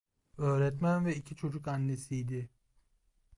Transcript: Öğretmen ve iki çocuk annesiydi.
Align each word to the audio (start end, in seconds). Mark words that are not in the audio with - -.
Öğretmen 0.37 1.05
ve 1.05 1.15
iki 1.15 1.35
çocuk 1.35 1.67
annesiydi. 1.67 2.49